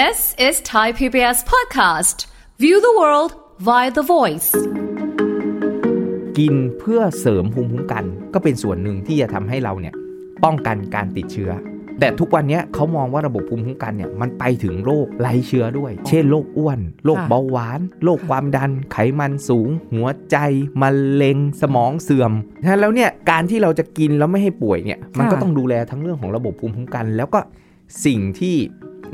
[0.00, 2.26] This is Thai PBS podcast.
[2.62, 3.30] View the world
[3.68, 4.50] via the voice.
[6.38, 8.04] กินเพื่อเสริมภูมิคุ้มกัน
[8.34, 9.94] ก็เป็นส่วนหนึ่งที่จะทำให้เราเนี่ย
[10.44, 11.50] ป้องกันการติดเชื้อ
[12.00, 20.36] แต่ทุกวันเนี้ยเขามองว่าระบบภูมิคุ้มกันเนี่ยมันไปถึงโรคไร้เชื้อด้วย เช่นโรคอ้วนโรคค่ะเบาหวานโรคความดัน ไขมันสูง หัวใจ
[20.82, 22.32] มะเร็งสมองเสื่อม
[22.62, 27.40] ฉะนั้นแล้วเนี่ยการที่เราจะกินแล้วไม่ให้ป่วยเนี่ยมันก็ต้องดูแลทั้งเรื่องของระบบภูมิคุ้มกัน แล้วก็
[28.04, 28.56] สิ่งที่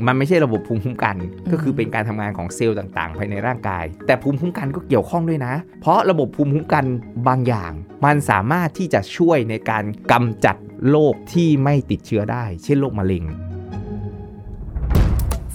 [0.05, 1.15] มันไม่ใช่ระบบภูมิคุ้มกัน
[1.51, 6.85] ก็คือเป็นการทำงานของเซลล์ต่างๆ ภายในร่างกาย แต่ภูมิคุ้มกันก็เกี่ยวข้องด้วยนะ เพราะระบบภูมิคุ้มกัน
[7.27, 7.71] บางอย่าง
[8.05, 10.55] มันสามารถที่จะช่วยในการกำจัด
[10.89, 13.25] โรคที่ไม่ติดเชื้อได้ เช่นโรคมะเร็ง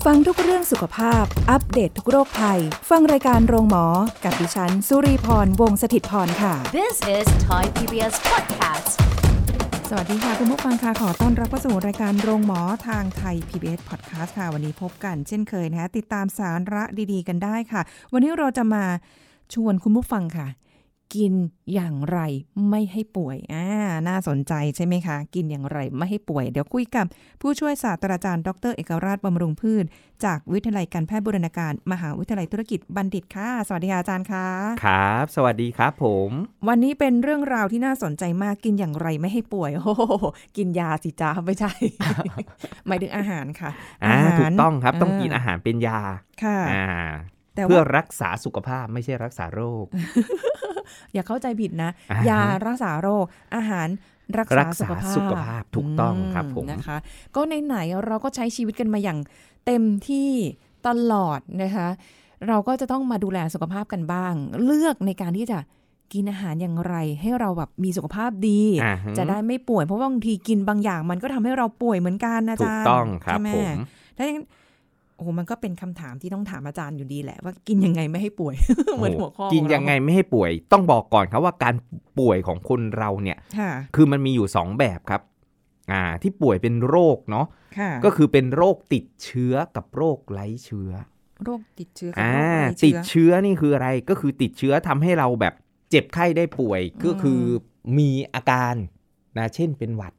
[0.05, 2.60] ฟังทุกเรื่องสุขภาพ อัปเดตททุกโรคภัย
[2.91, 3.87] ฟังรายการโรงหมอ
[4.24, 9.26] กับดิฉัน สุรีพร วงศิตพรค่ะ This is Thai PBS podcast.
[9.90, 18.84] สวัสดีค่ะ คุณผู้ฟังค่ะขอต้อนรับเข้าสู่รายการโรงหมอทางไทย PBS Podcast ค่ะ วันนี้พบกันเช่นเคยนะคะติดตามสาระดีๆ กันได้ค่ะ วันนี้เราจะมา
[19.54, 20.46] ชวนคุณผู้ฟังค่ะ
[21.15, 21.35] กิน
[21.74, 22.18] อย่างไร
[22.71, 23.66] ไม่ให้ป่วย อ่า
[24.09, 27.07] น่าสนใจใช่ไหมคะ กินอย่างไรไม่ให้ป่วย เดี๋ยวคุยกับ
[27.40, 29.84] ผู้ช่วยศาสตราจารย์ ดร เอกราชบำรุงพืช
[30.24, 34.46] จากวิทยาลัยการแพทย์บูรณาการ มหาวิทยาลัยธุรกิจบัณฑิตค่ะ สวัสดีค่ะอาจารย์ค่ะ
[34.84, 36.30] ครับ สวัสดีครับผม
[36.68, 40.02] วันนี้เป็นเรื่องราวที่น่าสนใจมาก กินอย่างไรไม่ให้ป่วย โอ้โห
[40.57, 41.73] กินยาสิจ้าไม่ใช่
[42.87, 43.71] หมายถึงอาหารค่ะ
[44.04, 46.01] อ่าหารถูกต้องครับ ต้องกินเอาหารเป็นยา
[46.43, 46.87] ค่ะ อ่า
[47.34, 49.85] แต่ เพื่อว่ารักษาสุขภาพไม่ใช่รักษาโรค
[51.12, 53.88] อย่าเข้าใจผิดนะอ่าฮะยารักษาโรคอาหาร
[54.38, 56.96] รักรัษากสุษาขภาพสุขภาพถูกต้องครับผมนะคะ
[57.37, 59.18] ก็ในไหนๆเราก็ใช้ชีวิตกันมาอย่าง
[59.66, 60.30] เต็มที่
[60.87, 61.88] ตลอดนะคะ
[62.49, 64.34] เราก็จะต้องมาดูแลสุขภาพกันบ้าง
[64.65, 65.59] เลือกในการที่จะ
[66.12, 73.78] กินอาหารอย่างไร ให้เราแบบมีสุขภาพดีอ่าฮจะได้ไม่ป่วยเพราะว่าบางทีกินบางอย่างมันก็ทำให้เราป่วยเหมือนกันนะถูจ๊ะกต้องครับใช่ไหผม
[74.16, 74.47] ถ้าอย่างนั้น
[75.16, 78.54] โอ้โหมันก็เป็นคำถามที่ต้องถามอาจารย์อยู่ดีแหละ ว่ากินยังไงไม่ให้ป่วย
[78.97, 81.75] เหมือนหัวข้อกินของเรายังไงไม่ให้ป่วย ต้องบอกก่อนครับว่าการ
[82.19, 85.22] ป่วยของคนเราเนี่ยค่ะคือมันมีอยู่ 2 แบบครับ
[85.93, 87.47] อ่าที่ป่วยเป็นโรคเนาะ
[87.78, 90.91] ค่ะก็คือเป็นโรคติดเชื้อกับโรคไร้เชื้อ
[91.44, 95.55] โรคติดเชื้อกับอ่าโรคไร้ติเชื้ดอเชื้อนี่คืออะไรก็คือติดเชื้อทำให้เราแบบ
[95.91, 97.41] เจ็บไข้ได้ป่วยก็คือ
[97.99, 98.75] มีอาการ
[99.38, 100.12] นะเช่นเป็นหวัด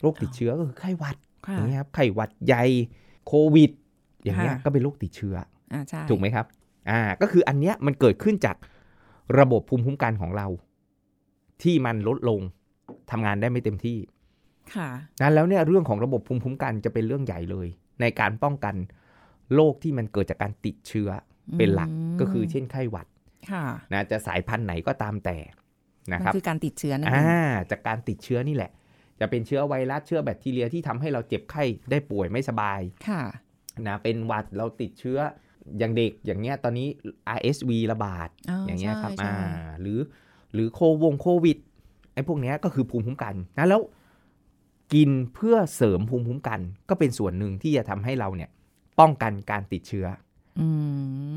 [0.00, 1.16] โรคติดเชื้อก็คือไข้หวัด
[1.46, 2.64] ค่ะอย่างเงี้ยครับไข้หวัดใหญ่
[3.26, 3.70] โควิด
[4.24, 5.36] อย่างเงี้ยค่ะก็เป็นโรคติดเชื้อ
[5.72, 6.46] อ่าใช่ถูกไหมครับ
[6.90, 8.56] อ่า ก็คืออันเนี้ยมันเกิดขึ้นจาก
[9.38, 10.46] ระบบภูมิคุ้มกันของเรา
[11.62, 12.40] ที่มันลดลง
[13.10, 13.98] ทำงานได้ไม่เต็มที่
[14.74, 14.88] ค่ะ
[15.22, 17.68] นั้นแล้วเนี่ยเรื่องของระบบภูมิคุ้มกันจะเป็นเรื่องใหญ่เลย
[18.00, 18.74] ในการป้องกัน
[19.54, 21.08] โรคที่มันเกิดจากการติดเชื้อ
[21.50, 21.90] อมเป็นหลัก
[22.20, 23.06] ก็คือเช่นไข้หวัด
[23.50, 25.38] ค่ะนะจะสายพันธุ์ไหนก็ตามแต่
[26.12, 28.70] นะมันครับคือการติดเชื้อนั่นเออ่างจากการติดเชื้อนี่แหละ
[29.20, 33.22] จะเป็นเชื้อไวรัสเชื้อแบคทีเรียที่ทำให้เราเจ็บไข้ได้ป่วยไม่สบายค่ะ
[33.88, 35.18] นะเป็นหวัดเราติดเชื้อ
[35.78, 36.88] อย่างเด็กอย่างเงี้ยตอนนี้
[37.36, 38.28] RSV ระบาด
[38.66, 39.46] อย่างเงี้ยครับใช่อ่าใช่
[39.80, 39.98] หรือ
[40.52, 41.58] หรือโควงโควิด
[42.14, 43.80] ไอ้พวกเนี้ยก็คือภูมิคุ้มกันนะแล้ว
[44.94, 48.50] กินเพื่อเสริมภูมิคุ้มกัน ก็เป็นส่วนหนึ่งที่จะทำให้เราเนี่ย
[49.00, 50.06] ป้องกันการติดเชื้อ
[50.60, 50.68] อื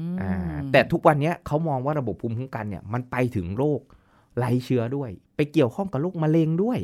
[0.08, 0.34] มอ่า
[0.72, 3.80] แต่ทุกวันเนี้ยเขามองว่าระบบภูมิคุ้มกันเนี่ยมันไปถึงโรค
[4.38, 6.80] ไร้เชื้อด้วย ไปเกี่ยวข้องกับโรคมะเร็งด้วย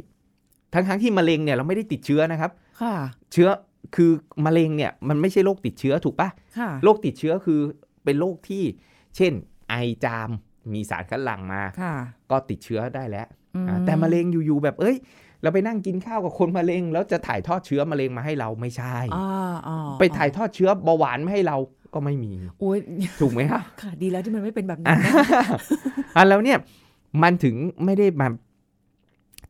[0.74, 2.52] ทั้งทั้งๆที่มะเร็งเนี่ยเราไม่ได้ติดเชื้อนะครับ
[2.82, 2.94] ค่ะ
[3.32, 3.50] เชื้อ
[3.96, 4.12] คือ
[4.46, 7.60] มะเร็งเนี่ยมันไม่ใช่โรคติดเชื้อถูกปะค่ะโรคติดเชื้อคือ
[8.04, 8.64] เป็นโรคที่
[9.16, 9.34] เช่น
[9.70, 9.76] ไอ
[10.06, 10.30] จาม
[10.74, 11.94] มีสารคัดหลั่งมาค่ะ
[12.32, 14.98] ก็ติดเชื้อได้แล้วอือ่าแต่มะเร็งอยู่ๆแบบเอ้ย
[15.42, 19.28] เราไปนั่งกินข้าวกับคนมะเร็ง แล้วจะถ่ายทอดเชื้อมะเร็งมาให้เราไม่ใช่อ่า
[19.68, 21.58] อ่าไปถ่ายทอดเชื้อเบาหวานมาให้เรา
[21.94, 22.78] ก็ไม่มีโอ้ย
[23.22, 25.46] ถูกไหมครับค่ะดีแล้วที่มันไม่เป็นแบบอ่านั้นนะ
[26.16, 26.58] อะแล้วเนี่ย
[27.24, 27.56] มันถึง
[27.86, 28.28] ไม่ได้มา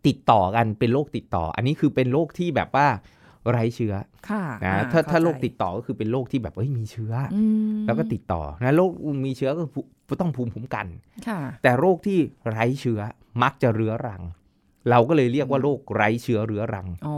[0.07, 2.87] ติดต่อกันเป็นโรคติดต่อ อันนี้คือเป็นโรคที่แบบว่า
[3.49, 3.93] ไร้เชื้อ
[4.29, 7.41] ค่ะนะอ่ถ้าถ้าเข้ใจโรคติดต่อก็คือเป็นโรคที่แบบเอ้ยมีเชื้อออื
[7.73, 8.91] มแล้วก็ติดต่อนะโรค
[9.25, 10.87] มีเชื้อก็คือต้องภูมิคุ้มกัน
[11.27, 12.19] ค่ะแต่โรคที่
[12.49, 12.99] ไร้เชื้อ
[13.41, 14.23] มักจะเรื้อรัง
[14.89, 17.17] เราก็เลยเรียกว่าโรคไร้เชื้อเรื้อรังอ๋อ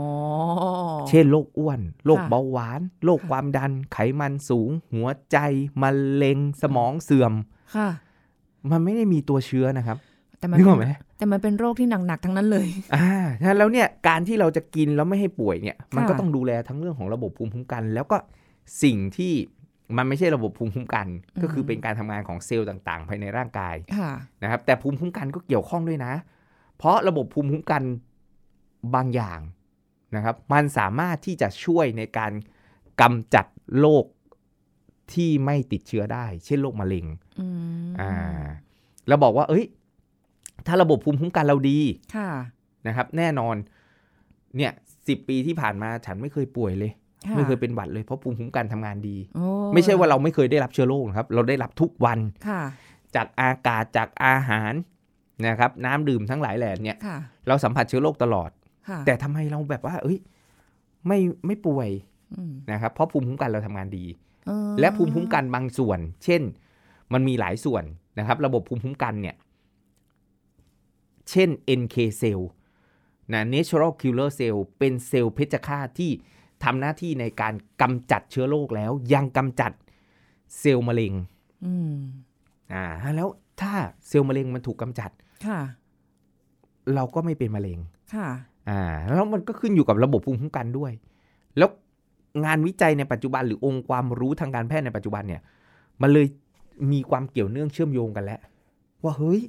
[1.08, 5.38] เช่นโรคอ้วนโรคค่ะเบาหวานโรคค่ะความดัน ไขมันสูง หัวใจ
[5.82, 7.32] มะเร็งสมองเสื่อม
[7.76, 7.88] ค่ะ
[8.70, 9.98] มันไม่ได้มีตัวเชื้อนะครับ
[10.38, 10.86] แต่มันนึกออกไหม
[11.24, 13.08] แต่มันเป็นโรคที่หนักๆทั้งนั้นเลย อ่า
[13.40, 18.16] ฉะนั้นแล้วเนี่ยการที่เราจะกินแล้วไม่ให้ป่วยเนี่ย มันก็ค่ะต้องดูแลทั้งเรื่องของระบบภูมิคุ้มกัน แล้วก็
[18.82, 19.32] สิ่งที่
[19.96, 21.06] มันไม่ใช่ระบบภูมิคุ้มกัน
[21.42, 24.10] ก็คือเป็นการทำงานของเซลล์ต่างๆ ภายในร่างกายค่ะ
[24.42, 26.12] นะครับ แต่ภูมิคุ้มกันก็เกี่ยวข้องด้วยนะ
[26.76, 27.82] เพราะระบบภูมิคุ้มกัน
[28.94, 29.40] บางอย่าง
[30.16, 32.32] นะครับ มันสามารถที่จะช่วยในการ
[33.00, 33.46] กำจัด
[33.80, 34.04] โรค
[35.12, 37.06] ที่ไม่ติดเชื้อได้ เช่นโรคมะเร็ง
[37.40, 37.46] อื
[37.86, 38.12] มอ่า
[39.08, 39.64] เราบอกว่า เอ้ย
[40.66, 41.78] ถ้าระบบภูมิคุ้มกันเราดี
[42.16, 42.30] ค่ะ
[42.86, 43.56] นะครับ แน่นอน
[44.56, 44.72] เนี่ย
[45.08, 46.92] สิปีที่ผ่านมาฉันไม่เคยป่วยเลย
[47.26, 49.44] ค่ะไม่เคยเป็นหวัดเลยเพราะภูมิคุ้มกันทำงานดีโอ้
[49.74, 52.18] ไม่ใช่ว่าเราไม่เคยได้รับเชื้อโรคนะครับ เราได้รับทุกวัน
[52.48, 52.62] ค่ะ
[53.14, 54.72] จากอากาศจากอาหาร
[55.46, 57.18] นะครับ น้ำดื่มทั้งหลายแหล่เนี่ยค่ะ
[57.48, 58.50] เราสัมผัสเชื้อโรคตลอด
[58.88, 60.18] ค่ะแต่ทำไมเราแบบว่า เอ้ย
[61.06, 61.88] ไม่ไม่ป่วย
[62.34, 64.04] อืมนะครับ เพราะภูมิคุ้มกันเราทำงานดี
[64.46, 66.42] เออและภูมิคุ้มกันบางส่วน เช่น
[67.12, 67.84] มันมีหลายส่วน
[68.18, 69.36] นะครับ ระบบภูมิคุ้มกันเนี่ย
[71.30, 71.48] เช่น
[71.80, 72.40] NK cell
[73.32, 76.10] นะ natural killer cell เป็นเซลล์เพชฌฆาตที่
[76.64, 79.72] ทำหน้าที่ในการกำจัดเชื้อโรคแล้ว ยังกำจัด
[80.58, 81.12] เซลล์มะเร็ง
[81.64, 81.96] อืม
[82.72, 82.84] อ่า
[83.16, 83.28] แล้ว
[83.60, 83.74] ถ้า
[84.08, 85.10] เซลล์มะเร็งมันถูกกำจัด
[85.46, 85.58] ค่ะ
[86.94, 87.78] เราก็ไม่เป็นมะเร็ง
[88.14, 88.26] ค่ะ
[88.68, 88.80] อ่า
[89.14, 90.92] แล้วมันก็ขึ้นอยู่กับระบบภูมิคุ้มกันด้วย
[91.58, 91.70] แล้ว
[92.44, 95.42] งานวิจัยในปัจจุบันหรือองค์ความรู้ทางการแพทย์ในปัจจุบันเนี่ย
[96.02, 96.26] มันเลย
[96.92, 98.40] มีความเกี่ยวเนื่องเชื่อมโยงกันแล้ว
[99.02, 99.40] ว่าเฮ้ย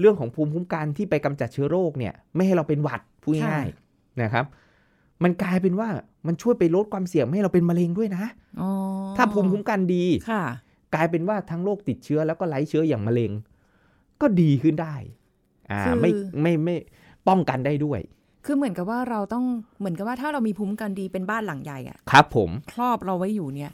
[0.00, 4.44] เรื่องของภูมิคุ้มกันที่ไปกำจัดเชื้อโรคเนี่ย ไม่ให้เราเป็นหวัดพูดง่ายๆนะครับ
[5.22, 5.88] มันกลายเป็นว่า
[6.26, 8.24] มันช่วยไปลดความเสี่ยงไม่ให้เราเป็นมะเร็งด้วยนะ
[8.60, 8.70] อ๋อ
[9.16, 10.42] ถ้าภูมิคุ้มกันดีค่ะ
[10.94, 13.30] กลายเป็นว่าทั้งโรคติดเชื้อแล้วก็ไร้เชื้ออย่างมะเร็ง
[14.20, 14.94] ก็ดีขึ้นได้
[15.70, 16.10] อ่าคือไม่
[16.42, 16.76] ไม่ไม่
[17.28, 18.00] ป้องกันได้ด้วย
[18.44, 19.44] คือเหมือนกับว่าเราต้อง
[19.78, 23.70] เหมือนกับว่าถ้าเรามีภูมิคุ้มกันดีเป็นบ้านหลังใหญ่อะครับ ผมครอบเราไว้อยู่เนี่ย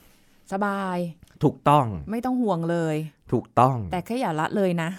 [0.53, 0.99] สบาย
[1.43, 2.97] ถูกต้องไม่ต้องห่วงเลย
[3.33, 4.91] ถูกต้อง แต่แค่อย่าละเลยนะ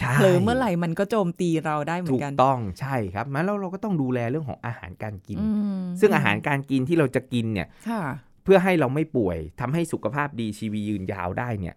[0.00, 5.48] ใช่เผลอเมื่อไหร่มันก็โจมตีเราได้เหมือถูนกกันต้องใช่ครับมาแล้วเราก็ต้องดูแลเรื่องของอาหารการกินอื
[5.78, 8.02] มซึ่งอาหารการกินที่เราจะกินเนี่ยค่ะ
[8.44, 11.74] เพื่อให้เราไม่ป่วยทำให้สุขภาพดีชีวิตยืนยาวได้เนี่ย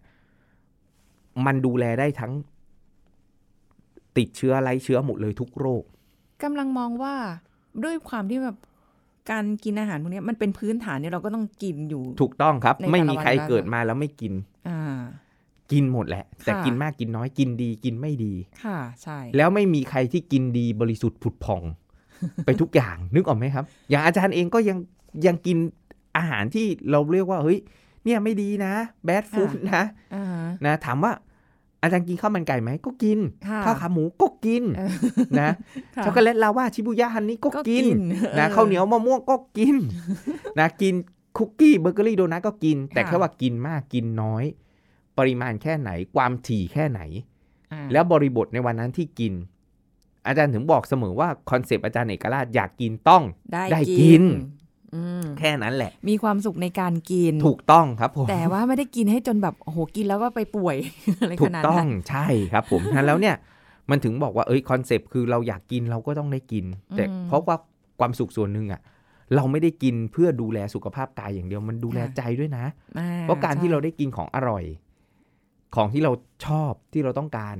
[1.46, 2.32] มันดูแลได้ทั้ง
[4.16, 5.84] ติดเชื้อไร้เชื้อหมดเลยทุกโรค
[6.42, 7.14] กำลังมองว่า
[7.84, 8.56] ด้วยความที่แบบ
[9.30, 14.32] การกินอาหารพวกเนี้ยมันเป็นพื้นฐานเนี่ยเราก็ต้องกินอยู่ ถูกต้องครับในแต่ละไม่มีใครวันเกิดมาแล้วไม่กิน
[14.68, 14.91] อ่า
[15.72, 18.34] กินหมดแหละ แต่ค่ะกินมากกินน้อยกินดีกินไม่ดี
[18.64, 21.62] ค่ะ ใช่ แล้วไม่มีใครที่กินดีบริสุทธิ์ผุดผ่อง
[22.44, 24.78] ไปทุกอย่างนึกออกไหมครับ อย่างอาจารย์เองก็ยัง
[25.26, 25.56] ยังกิน
[26.16, 27.58] อาหารที่เราเรียกว่าเฮ้ย
[28.04, 28.72] เนี่ยไม่ดีนะ
[29.04, 29.82] bad food นะ
[30.14, 31.12] อ่าฮะนะถามว่า
[31.82, 34.90] อาจารย์กินข้าวมันไก่ไหมก็กินค่ะข้าวขาหมูก็กินเออ
[35.40, 35.50] นะ
[35.96, 39.76] ค่ะช็อกโกแลต lava Shibuya honey ก็ก็กินกินนะเออข้าวเหนียวมะม่วงก็กิน
[40.58, 40.94] นะกิน
[41.38, 44.44] คุกกี้เบเกอรี่โดนัทก็กิน แต่ค่ะแค่ว่ากินมากกินน้อย
[45.18, 47.00] ปริมาณแค่ไหน ความถี่แค่ไหน
[47.72, 49.32] อ่าแล้วบริบทในวันนั้นที่กิน
[50.26, 53.22] อาจารย์ถึงบอกเสมอว่า concept อาจารย์เอกราชอยากกินต้อง
[53.52, 54.24] ได้ได้กิกินน
[54.94, 60.76] อืมแค่นั้นแหละ มีความสุขในการกินถูกต้องครับผมแต่ว่าไม่ได้กินให้จนแบบโอ้โหกินแล้วก็ไปป่วย
[61.20, 63.36] อะไรถูขกนาดต้อนั้งนใช่ครับผมฉะนั้นแล้วเนี่ย
[63.90, 66.64] มันถึงบอกว่าเอ้ยคอนเซปต์คือเราอยากกินเราก็ต้องได้กิน
[66.96, 67.56] แต่อืมเพราะว่า
[68.00, 68.80] ความสุขส่วนหนึ่งอะ
[69.36, 72.64] เราไม่ได้กินเพื่อดูแลสุขภาพกายอย่างเดียวมันดูแลค่ะใจด้วยนะ
[72.98, 74.64] อ่เพราะการที่ใช่เราได้กินของอร่อย
[75.74, 76.12] ของที่เรา
[76.46, 77.56] ชอบที่เราต้องการ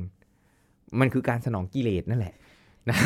[1.00, 2.35] มันคือการสนองกิเลสนั่นแหละ
[2.88, 2.99] นะ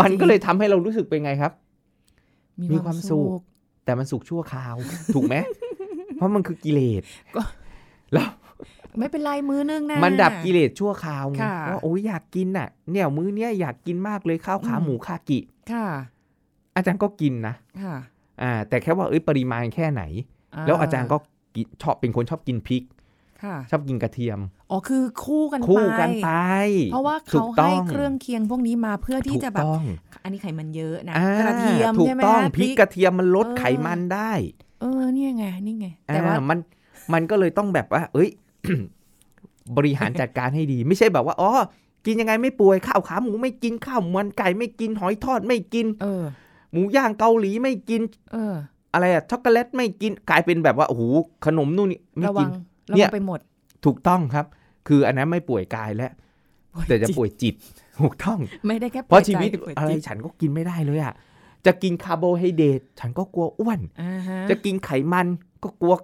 [0.00, 1.52] มันก็เลยทำให้เรารู้สึกเป็นไงครับ
[2.72, 3.28] มีความสุข
[3.84, 4.74] แต่มันสุขชั่วคราว
[5.14, 5.36] ถูกไหม
[6.14, 7.02] เพราะมันคือกิเลส
[7.36, 7.42] ก็
[8.12, 8.28] แล้ว
[8.98, 15.38] ไม่เป็นไรมื้อนึงนะ มันดับกิเลสชั่วคราวไงค่ะว่าโอ้ยอยากกินน่ะ เนี่ยมื้อเนี้ยอยากกินมากเลยข้าวขาอืมหมูคากิ
[15.72, 15.86] ค่ะ
[16.76, 17.96] อาจารย์ก็กินนะค่ะ
[18.42, 20.02] อ่า แต่แค่ว่าเอ้ยปริมาณแค่ไหน
[20.66, 21.16] แล้วอาจารย์ก็
[21.54, 23.01] กินชอบเป็นคนชอบกินพริกค่ะ
[23.70, 24.38] ชอบกินกระเทียม
[24.70, 26.30] อ๋อ คือคู่กันคู่กันไป
[26.92, 29.82] เพราะว่าถูเขากต้ให้องเครื่องเคียงพวกนี้มาเพื่อที่ถูกจะแบบต้อง
[30.24, 34.32] อันนี้ไขมันเยอะนะอ่ากระเทียมถูใช่กไหมต้องคะพริกกระเทียมมันลดเออไขมันได้
[34.80, 36.58] เออเนี่ยไงนี่ไง แต่ว่าอ่ามัน
[37.12, 38.30] มันก็เลยต้องแบบว่า เอ้ย
[39.76, 41.50] บริหารจัดการให้ดี ไม่ใช่แบบว่าอ๋อ
[42.06, 46.24] กินยังไงไม่ป่วยข้าวขาหมูไม่กินข้าวมันไก่ไม่กินหอยทอดไม่กิน เออ
[46.72, 48.00] หมูย่างเกาหลีไม่กิน
[48.32, 48.54] เออ
[48.92, 51.02] อะไรอะช็อกโกแลตไม่กินกลายเป็นแบบว่าโอ้โห
[51.46, 53.40] ขนมนู่นนี่ไม่ระวักินงระ เนี่วัยงไปหมด
[53.84, 54.46] ถูกต้องครับ
[54.88, 56.12] คืออันนั้นไม่ป่วยกายแล้ว
[56.88, 57.54] แต่จะป่วยจิต
[58.00, 61.14] ถูกต้อง ไม่ได้แค่เพราะป่ยชีวิตใจป่ยอะไรจิตฉันก็กินไม่ได้เลยอะ
[61.66, 65.26] จะกินคาร์โบไฮเดรตฉันก็กลัวอ้วนอ่าฮะจะกินไขมัน
[65.62, 65.94] ก็กลัว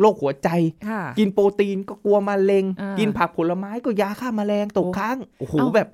[0.00, 0.48] โรคหัวใจ
[0.88, 5.88] ค่ะกินโปรตีนก็กลัวมะเร็งอ่ากิกินผักผลไม้ก็ยาฆ่าแมลงตกโอ้ค้าง โอ้โหเอ้าแบบ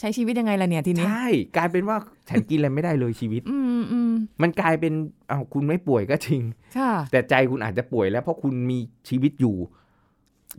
[0.00, 1.96] ใช้ชีวิตยังไงล่ะเนี่ยทีนี้ใช่กลายเป็นว่า
[2.28, 4.12] ฉันกินอะไรไม่ได้เลยชีวิต อืมอืม
[4.42, 4.92] มันกลายเป็น
[5.30, 6.42] อ้าวคุณไม่ป่วยก็จริง
[6.78, 8.78] ค่ะแต่ใจคุณอาจจะป่วยแล้วเพราะคุณมี
[9.08, 9.56] ชีวิตอยู่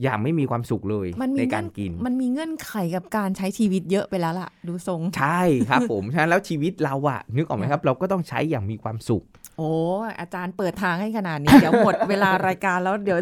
[0.03, 9.24] อย่างไม่มีความสุขเลยมันมีในเงื่การอนกิน มันมีเงื่อนไขกับการใช้ชีวิตเยอะไปแล้วล่ะ ดูทรงใช่ครับผมฉะนั้นแล้วชีวิตเราอะนึกออกไหมครับ เราก็ต้องใช้อย่างมีความสุข
[9.58, 9.72] โอ้
[10.19, 13.19] อาจารย์เปิดทางให้ขนาดนี้เดี๋ยวหมดเวลารายการแล้วเดี๋ยว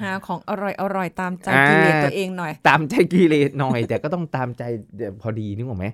[0.00, 4.62] หาของอร่อยอร่อยตามใจอ่ากิเลสตัวเองหน่อย ตามใจกิเลสหน่อย แต่ก็ต้องตามใจ
[5.20, 5.86] พอดีนึกออกไหม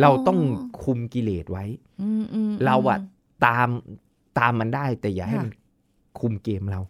[0.00, 0.38] เราต้อง
[0.82, 1.64] คุมกิเลสไว้
[2.02, 3.00] อืมอืมเราอะม
[3.46, 3.68] ตาม
[4.38, 5.52] ตามมันได้แต่อย่าให้ค่ะมัน
[6.18, 6.80] คุมเกมเรา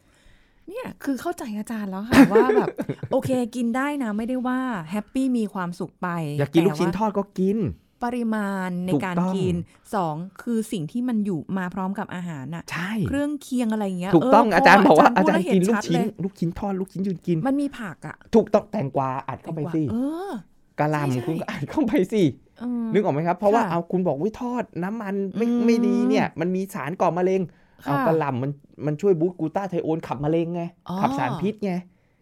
[0.68, 2.68] เนี่ยคือเข้าใจอาจารย์แล้วค่ะว่าแบบ
[3.10, 6.08] โอเคกินได้นะไม่ได้ว่าแฮปปี้มีความสุขไป
[6.38, 7.60] อยากกินลูกชิ้นแต่ทอดก็กินว
[8.04, 9.54] ปริมาณในถูกการต้องกิน
[9.94, 19.96] สองคือสิ่งที่มันอยู่มาพร้อมกับอาหารน่ะใช่เครื่องเคียงอะไรอย่างเงี้ยถูกต้องเพอาจารย์บอกว่าอาพูดจารแวย์เห็กินลูกชัดชิ้นเลยลูกชิ้นทอดลูกชิ้นยืนกิน มันมีผักอะ ถูกต้องแตงกวาอัดเข้าไปสิเอ
[20.30, 20.32] อ
[20.80, 22.22] กะหใช่ใช่ล่ำคุณก็อัดเข้าไปสิ
[22.60, 27.40] เออนึกออกไหมครับ เพราะว่าค่ะเอาคุณบอกวิทอดน้ำมันไม่อืมไม่ดีเนี่ย มันมีสารก่อมะเร็ง
[27.84, 28.50] ค่ะเอากระหล่ำมัน
[28.86, 31.72] มันช่วยบูสต์กลูตาไทโอนขับมะเร็งไงอ๋อขับสารพิษไง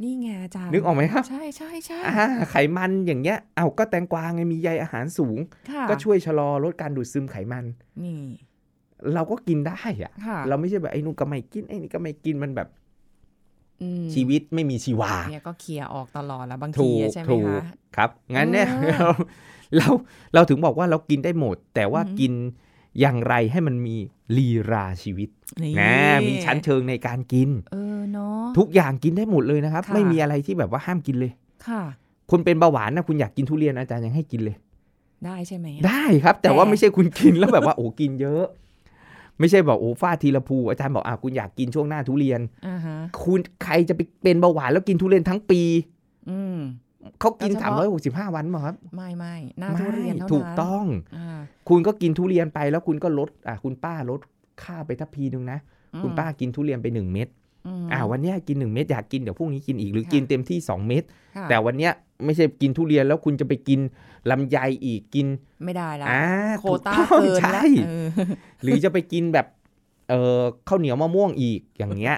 [0.02, 5.38] นี่ไงอาจารย์นึกออกไหมครับใช่ใช่ใช่อ่าไขมันอย่างเงี้ยเอาก็แตงกวาไงมีใยอาหารสูง
[5.70, 7.64] ค่ะก็ช่วยชะลอลดการดูดซึมไขมัน
[8.04, 8.20] นี่
[9.14, 12.68] เราก็กินได้อะค่ะเราไม่ใช่แบบไอ้นู่นก็ไม่กินไอ้นี่ก็ไม่กินมันแบบ
[13.82, 17.62] อืมชีวิตไม่มีชีวาเนี่ยก็เคลียร์ออกตลอดแล้วบางถูทีกใช่ไหมถูกคะ
[17.96, 19.10] ครับงั้นเนี่ยอ่าเรา
[19.76, 19.88] เรา
[20.34, 22.32] เราถึงบอกว่าเรากินได้หมด แต่ว่าอือหือกิน
[23.00, 23.96] อย่างไรให้มันมี
[24.36, 25.28] ลีราชีวิต
[25.62, 25.94] นี่นะ
[26.28, 31.32] มีชั้นเชิงในการกินเออเนาะทุกอย่างกินได้หมดเลยนะครับค่ะไม่มีอะไรที่แบบว่าห้ามกินเลย
[31.66, 31.82] ค่ะ
[32.30, 34.56] คนเป็นเบาหวานนะคุณอยากกินทุเรียนอาจารย์ยังให้กินเลย
[35.24, 38.44] ได้ใช่ไหมได้ครับ แต่แต่ว่าไม่ใช่คุณกินแล้วแบบว่าโอ้กินเยอะ
[39.38, 45.62] ไม่ใช่บอกโอ้ฟาดทีละภูอาจารย์บอกอะคุณอยากกินช่วงหน้าทุเรียนอ่าฮะคุณใครจะไปเป็นเบาหวานแล้วกินทุเรียนทั้งปี
[46.30, 46.58] อืม
[47.20, 50.84] เขากินแล้วเฉสามพาะร้อยหกสิบห้าวันมั้งครับ ไม่ไม่หน้าทุเรียนเท่านั้นถูกต้อง
[51.18, 54.20] อ่าคุณก็กินทุเรียนไปแล้วคุณก็ลดอะคุณป้าลด
[54.62, 55.58] ค่าไปทัพพีนึงนะ
[56.02, 57.28] คุณป้ากินทุเรียนไปหนึ่งเม็ด
[57.84, 61.02] มอ่าวันเนี้ยกินหนึ่งเม็ดอยากกินเดี๋ยวพรุ่งนี้กินอีกหรือค่ะกินเต็มที่สองเม็ด
[61.36, 61.92] ค่ะแต่วันเนี้ย
[62.24, 63.80] ไม่ใช่กินทุเรียนแล้วคุณจะไปกิน
[64.30, 65.26] ลำไยอีกกิน
[65.64, 66.22] ไม่ได้แล้วอ่า
[66.60, 68.06] โควต้าถูต้องเกินใช่แล้วเออ
[68.62, 69.46] หรือจะไปกินแบบ
[70.08, 72.16] เออข้าวเหนียวมะม่วงอีกอย่างเงี้ย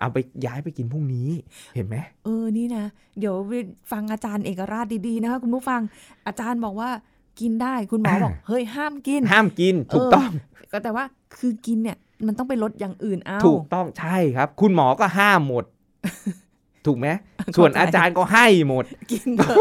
[0.00, 1.28] เอาไปย้ายไปกินพรุ่งนี้
[1.74, 2.84] เห็นไหมเออนี่นะ
[3.18, 3.52] เดี๋ยวไป
[3.92, 5.80] ฟังอาจารย์เอกราชดีๆนะคะคุณผู้ฟัง
[6.26, 6.90] อาจารย์บอกว่า
[7.40, 10.30] กินได้คุณหมอบอกเฮ้ยห้ามกิน ห้ามกินถูกต้อง
[10.72, 11.04] ก็แต่ว่า
[11.38, 15.64] คือกินเนี่ยมันต้องไปลดอย่างอื่นเอาถูกต้องใช่ครับ คุณหมอก็ห้ามหมด
[16.88, 17.08] ถูกไหม
[17.56, 19.58] ส่วนอาจารย์ก็ให้หมด กินเถอะ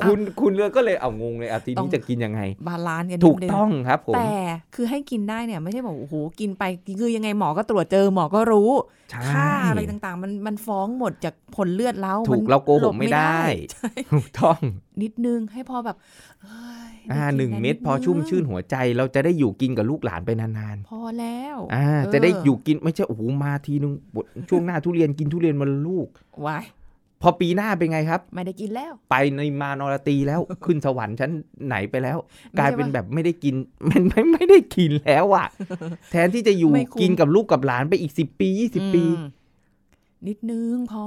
[0.00, 4.32] คุณคุณเลยก็เลยเอางงเลยอาทีต้อนี้งจะกินยังไง บาลานซ์กันนิถูดกนึงต้องครับผมแต่
[4.74, 6.62] คือให้กินได้เนี่ยไม่ใช่บอกโอ้โหกินไป
[7.00, 8.70] คือยังไงหมอก็ตรวจเจอหมอก็รู้
[9.10, 13.40] ใช่ค่าอะไรต่างๆ มันมันฟ้องหมดจากผลเลือดแล้วถูมักนเราโกหลกบไม่ได้
[13.72, 14.58] ใช่ถูกต้อง
[15.02, 15.96] นิดนึงให้พอแบบ
[16.42, 26.06] เฮ้ยอ่าได้กิหนึ่งะเม็ดพอนึงชุ่มชื่นหัวใจ เราจะได้อยู่กินกับลูกหลานไปนานพอแล้วๆอ่าเจะได้อยู่กินไม่ใช่โอ้โหมาทีนึงบทช่วงหน้าทุเรียนกินทุเรียนมาลูก
[26.46, 26.64] วาย
[27.22, 31.30] พอปีหน้าเป็นไงครับ ไม่ได้กินแล้ว ไปในมานรตีแล้วขึ้นสวรรค์ชั้น
[31.66, 32.18] ไหนไปแล้ว
[32.52, 33.54] ไม่ใช่กลายเป็นแบบไม่ได้กิน
[33.90, 35.46] มันไม่ไม่ได้กินแล้วอะ
[36.10, 39.41] แทนที่จะอยู่ไม่คุ้มกินกับลูกกับหลานไปอีกสิบปียี่สิบปีอืม
[40.28, 41.04] นิดนึงพอ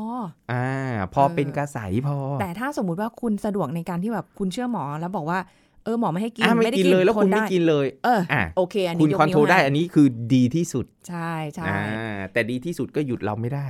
[0.52, 0.70] อ่า
[1.14, 5.40] พอเออ เป็นกระใสพอแต่ถ้าสมมุติว่าคุณสะดวกในการที่แบบคุณเชื่อหมอแล้วบอกว่า
[5.84, 13.68] เออหมอไม่ให้กินอ่าไม่กินเลยแล้วคุณไม่ทนด้กินเลยเอออ่าโอเคอันคุนี้ณยกคอนโทรลวได้ให้อันนี้คือดีที่สุดใช่ใช่อ่าแต่ดีที่สุดก็หยุดเราไม่ได้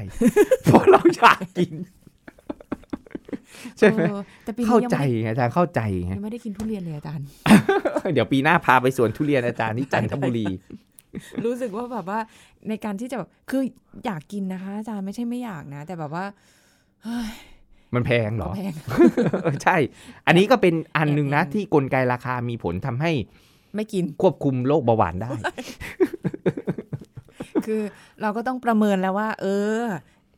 [0.64, 1.74] เพราะเราอยากกิน
[3.78, 7.26] ใช่ไหม เออแต่ปีนี้เข้ายังใจไม่ไงอาจารย์เข้าใจไง ยังไม่ได้กินทุเรียนเลยอาจารย์
[8.14, 10.46] เดี๋ยวปีหน้าพาไปสวนทุเรียนอาจารย์ที่จันทบุรี
[11.46, 12.20] รู้สึกว่าแบบว่า
[12.70, 13.64] ในการที่จะแบบคือ
[14.06, 16.26] อยากกินนะคะ อาจารย์ไม่ใช่ไม่อยากนะ แต่แบบว่า
[17.04, 17.32] เฮ้ย
[17.96, 18.74] มันแพงเหรอก็แพง
[19.64, 19.78] ใช่
[20.28, 23.12] อันนี้ก็เป็นอันหนึ่งนะแอบที่กลไกราคามีผลทำให้
[23.76, 25.30] ไม่กินควบคุมโรคเบาหวานได้
[27.68, 27.82] คือ
[28.22, 29.46] เราก็ต้องประเมินแล้วว่า เอ
[29.80, 29.82] อ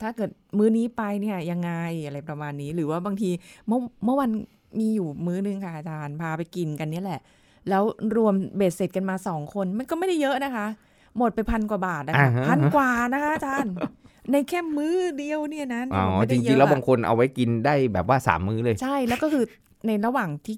[0.02, 1.72] ถ้าเกิดมื้อนี้ไปเนี่ยยังไง
[2.06, 3.30] อะไรประมาณนี้ หรือว่าบางที
[3.68, 4.32] เมื่อเมื่อวัน
[4.80, 7.22] มีอยู่มื้อนึงค่ะอาจารย์พาไปกินกันเนี่ยแหละ
[7.70, 7.84] แล้ว
[8.16, 10.68] รวมเบ็ดเสร็จกันมาสองคน มันก็ไม่ได้เยอะนะคะ
[11.18, 13.74] หมดไปพันกว่าบาทนะคะอ่าฮะพันกว่านะคะอาจารย์
[14.32, 19.44] ในแค่มื้อเดียวเนี่ยนะอ๋อไม่จได้เยริงอะๆแล้วอะบางคนเอาไว้กินได้แบบว่าสามมื้อเลย ใช่แล้วก็คือ
[19.88, 20.56] ในระหว่างที่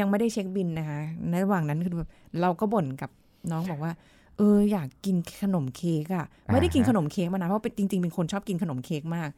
[0.00, 1.00] ยังไม่ได้เช็คบินนะคะ
[1.30, 3.10] ในระหว่างนั้นคือแบบเราก็บ่นกับ
[3.50, 3.92] น้องบอกว่า
[4.38, 9.28] เอออยากกินขนมเค้กอะไม่ได้กินอ่าฮะขนมเค้กมานานเพราะเป็นจริงๆเป็นคนชอบกินขนมเค้กมาก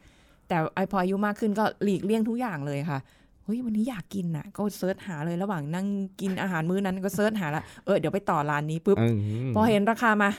[0.47, 2.99] แต่ไอพออายุมากขึ้นก็หลีกเลี่ยงทุกอย่างเลยค่ะ
[3.45, 5.87] เฮ้ยวันนี้อยากกินน่ะ ก็ search หาเลยระหว่างนั่ง
[6.21, 9.07] กินอาหารมื้อนั้นก็ search หาละเออเดี๋ยวไปต่อร้านนี้ปุ๊บอื
[9.47, 10.29] มพอเห็นราคามา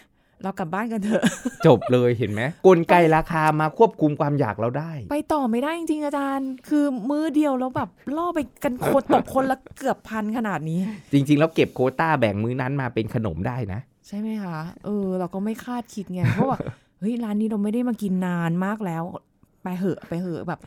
[0.42, 1.22] เรากลับบ้านกันเถอะ
[1.66, 10.78] จบเลยเห็นไหมกลไกราคามาควบคุมความอยากเราได้ ไปต่อไม่ได้จริงๆอาจารย์ คือมื้อเดียวแล้วแบบล่อไปกันโคตรตกคนละเกือบพันขนาดนี้
[11.12, 16.58] จริง ๆ แล้วเก็บโควต้าแบ่งมื้อนั้นมาเป็นขนมได้นะ ใช่ไหมคะเออ เราก็ไม่คาดคิดไงเพราะว่า
[17.00, 19.02] เฮ้ยร้านนี้เราไม่ได้มากินนานมากแล้ว
[19.62, 20.60] ไปเหอะไปเหอะแบบ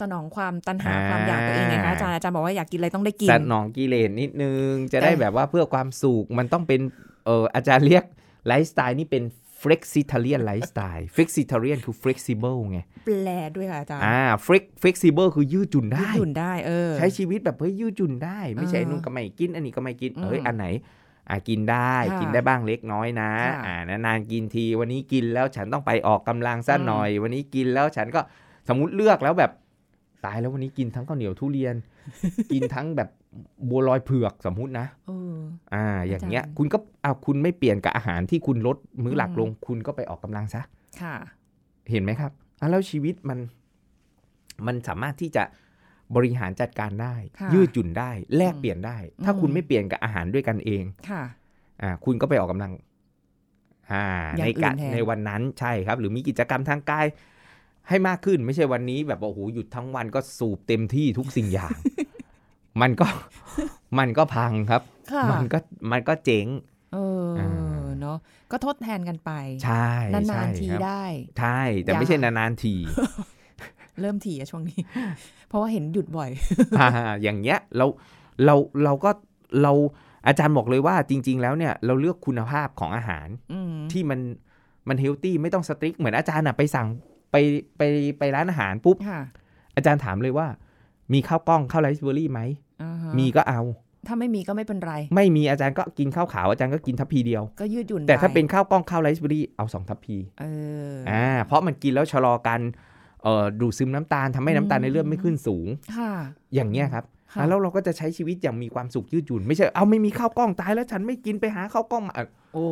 [0.00, 6.80] สนองความตันหาอ่าความอยากตัวเองไงคะอาจารย์อาจารย์บอกว่าอยากกินอะไรต้องได้กินสนองกิเลสนิดนึง จะได้แต่แบบว่าเพื่อความสุขมันต้องเป็น
[7.26, 8.04] เอออาจารย์เรียก
[8.46, 9.24] ไลฟ์สไตล์นี่เป็น
[9.62, 20.66] flexitarian lifestyle flexitarian คือ flexible ไง แปลด้วยค่ะอาจารย์ อ่า flex flexible คือยืดหยุ่นยืได้ดหยุ่นได้เออ ใช้ชีวิตแบบเฮ้ยยืดหยุ่นได้ ไม่ใช่อ่าอันนู้นก็ไม่กิน อันนี้ก็ไม่กินอืมเอ้ย อันไหน
[21.28, 28.20] อ่ากินได้ค่ะกินได้บ้างเล็กน้อยนะค่ะอ่านานๆกินที วันนี้กินแล้วฉันต้องไปออกกำลังสักอืมหน่อย วันนี้กินแล้วฉันก็
[28.68, 29.50] สมมติเลือกแล้วแบบ
[30.24, 31.74] ตายแล้ววันนี้กินทั้งข้าวเหนียวทุเรียน
[32.52, 33.08] กินทั้งแบบ
[33.68, 35.38] บัวลอยเผือกสมมุตินะเออ
[35.74, 40.62] อ่า อย่างเงี้ยอาจารย์คุณก็เอาคุณไม่เปลี่ยนกับอาหารที่คุณลดมื้อหลักอืมลง คุณก็ไปออกกำลังซะ
[41.00, 41.14] ค่ะ
[41.90, 43.38] เห็นไหมครับอะแล้วชีวิตมัน
[44.66, 45.44] มันสามารถที่จะ
[46.16, 51.22] บริหารจัดการได้ค่ะยืดหยุ่นได้ แลกอืมเปลี่ยนได้ ถ้าอืมคุณไม่เปลี่ยนกับอาหารด้วยกันเองค่ะ
[51.82, 52.72] อ่า คุณก็ไปออกกำลัง
[53.92, 54.04] อ่า
[54.36, 57.06] อย่างในการอื่นแทนในวันนั้นใช่ครับ หรือมีกิจกรรมทางกาย
[57.88, 61.76] ให้มากขึ้นไม่ใช่วันนี้แบบว่าโอ้โหหยุดทั้งวันก็สูบเต็มที่ทุกสิ่งอย่าง
[62.80, 63.06] มันก็
[63.98, 65.58] มันก็พังครับค่ะมันก็
[65.92, 66.46] มันก็เจ๊ง
[66.92, 66.98] เอ
[67.28, 68.18] ออาเนาะ
[68.50, 69.30] ก็ทดแทนกันไป
[69.64, 71.04] ใช่นาใช่นๆทีครับได้
[71.38, 72.74] ใช่ แต่ไม่อย่าใช่นานๆที
[74.00, 74.78] เริ่มถี่อะช่วงนี้
[75.48, 76.30] เพราะว่าเห็นหยุดบ่อย
[76.80, 76.88] อ่า
[77.22, 77.86] อย่างเงี้ยเรา
[78.44, 79.10] เราเราก็
[79.62, 79.72] เรา
[80.26, 84.20] อาจารย์บอกเลยว่าจริง ๆ แล้วเนี่ย เราเลือกคุณภาพของอาหารอืมที่มัน
[84.88, 86.88] มันเฮลตี้ไม่ต้องสตริกเหมือนอาจารย์อะไปสั่ง
[87.34, 87.40] ไป
[87.78, 87.82] ไป
[88.18, 89.20] ไปร้านอาหารปุ๊บค่ะ
[89.76, 90.46] อาจารย์ถามเลยว่า
[91.12, 92.40] มีข้าวกล้องข้าวไรซ์เบอร์รี่ไหม
[92.82, 93.60] อ่าฮะมีก็เอา
[94.06, 100.44] ถ้าไม่มีก็ไม่เป็นไร ไม่มีอาจารย์ก็กินข้าวขาวอาจารย์ก็กินทัพพีเดียว ก็ยืดหยุ่นแต่ถ้าไเป็นข้าวกล้องข้าวไรซ์เบอร์รี่เอาสองทัพพีเอ
[100.92, 102.60] ออ่าเพราะมันกินแล้วชะลอการ
[103.22, 106.10] เอ่อดูดซึมน้ำตาลทำให้น้ำตาลในเลือดไม่ขึ้นสูงค่ะ
[106.54, 112.66] อย่างเงี้ยครับค่ะอะแล้วเราก็จะใช้ชีวิตอย่างมีความสุขยืดหยุ่น ไม่ใช่เอาไม่มีข้าวกล้องตายแล้วฉันไม่กินไปหาข้าวกล้องมาอะโอ้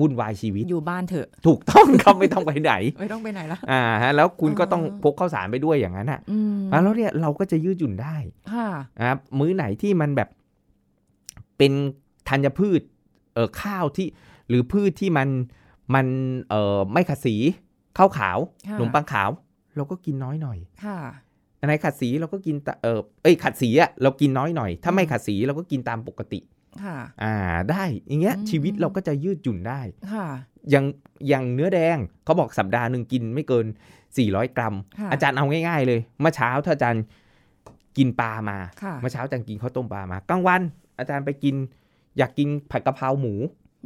[0.00, 8.16] วุ่นวายชีวิต อยู่บ้านเถอะ ถูกต้องครับไม่ต้องไปไหน ไม่ต้องไปไหนละอ่าฮะแล้วคุณก็ต้องเออพกข้าวสารไปด้วยอย่างนั้นอะอืมอะแล้วเนี่ยเราก็จะยืดหยุ่นได้
[8.52, 8.68] ค่ะ
[8.98, 10.28] นะครับมื้อไหนที่มันแบบ
[11.58, 11.72] เป็น
[12.28, 12.80] ธัญพืช
[13.34, 14.06] เอ่อข้าวที่
[14.48, 15.28] หรือพืชที่มัน
[15.94, 16.06] มัน
[16.48, 17.34] เอ่อไม่ขัดสี
[17.98, 19.30] ข้าวขาวค่ะขนมปังขาว
[19.76, 20.98] เราก็กินน้อยหน่อย ค่ะ
[21.60, 26.40] อันไหนขัดสีเราก็กินตะเออเอ้ยขัดสีอะเรากินน้อยหน่อย ถ้าไม่ขัดสีเราก็กินตามปกติ
[26.84, 27.34] ค่ะอ่า
[27.70, 29.80] ได้อย่างเงี้ยอืมชีวิตเราก็จะยืดหยุ่นได้
[30.12, 30.26] ค่ะ
[30.70, 30.84] อย่าง
[31.28, 33.66] อย่างเนื้อแดงเขาบอกสัปดาห์หนึ่งกินไม่เกิน
[34.10, 37.02] 400 กรัมค่ะอาจารย์เอาง่าย ๆ เลยเมื่อเช้าถ้าอาจารย์
[37.98, 40.60] กินปลามาค่ะเมื่อเช้าอาจารย์กินข้าวต้มปลามากลางวัน
[40.98, 41.54] อาจารย์ไปกิน
[42.18, 43.34] อยากกินผัดกะเพราหมู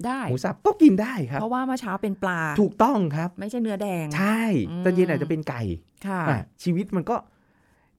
[0.06, 5.62] ได้หมูสับก็กินได้ครับ เพราะว่าเมื่อเช้าเป็นปลาถูกต้องครับ ไม่ใช่เนื้อแดง ใช่อืมตอนเย็นอาจจะเป็นไก่
[6.06, 7.16] ค่ะอะชีวิตมันก็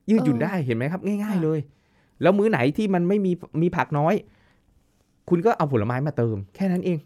[0.10, 1.60] ยืดหยุ่นเออได้เห็นไหมครับ ง่ายค่ะๆเลย
[2.22, 4.14] แล้วมื้อไหนที่มันไม่มีมีผักน้อย
[5.30, 7.00] คุณก็เอาผลไม้มาเติม แค่นั้นเอง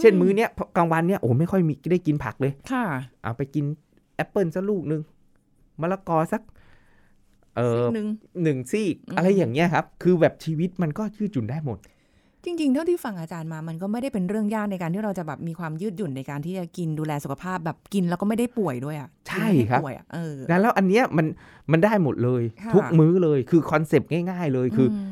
[0.00, 2.84] เช่นมื้อเนี้ยกลางวันเนี้ยโอ้ไม่ค่อยมีได้กินผักเลย ค่ะ
[3.22, 3.64] เอาไปกิน
[4.16, 5.02] แอปเปิลสักลูกหนึ่ง
[5.80, 6.42] มะละกอสัก
[7.56, 8.08] เออหนึ่ง
[8.42, 11.78] หนึ่งซี่อืมอะไรอย่างเงี้ยครับ คือแบบชีวิตมันก็ยืดหยุ่นได้หมด
[12.44, 21.26] จริงๆ เท่าที่ฟังอาจารย์มามันก็ไม่ได้เป็นเรื่องยากในการที่เราจะแบบมีความยืดหยุ่นในการที่จะกินดูแลสุขภาพแบบกินแล้วก็ไม่ได้ป่วยด้วยอะใช่กินไม่ครับป่วยอะเออนะแล้วอันเนี้ยมัน
[21.72, 25.08] มันได้หมดเลยค่ะทุกมื้อเลยคือคอนเซปต์ง่าย ๆ เลยคืออืม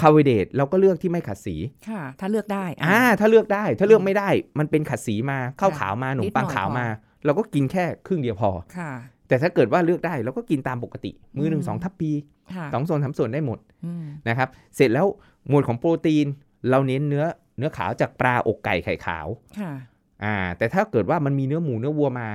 [0.00, 1.56] คาร์โบไฮเดรตเราก็เลือกที่ไม่ขัดสี
[1.88, 4.28] ค่ะ ถ้าเลือกได้ะอ่า ถ้าเลือกได้ ถ้าเลือกไม่ได้
[4.58, 6.86] มันเป็นขัดสีมาข้าวค่ะขาวมาหนนิมดปังหน่อยขาวพอมา
[7.24, 8.90] เราก็กินแค่ครึ่งเดียวพอ ค่ะ
[9.28, 12.12] แต่ถ้าเกิดว่าเลือกได้เราก็กินตามปกติ มื้อหนึ่งอืมสองทัพพี
[12.54, 15.06] ค่ะสองส่วนสามส่วนได้หมดอืมนะครับ เสร็จแล้ว
[15.48, 16.26] หมวดของโปรตีน
[16.70, 17.24] เราเน้นเนื้อ
[17.58, 19.26] เนื้อขาวจากปลาอกไก่ไข่ขาว
[19.58, 19.72] ค่ะ
[20.24, 22.28] อ่า แต่ถ้าเกิดว่ามันมีเนื้อหมูเนื้อวัวมา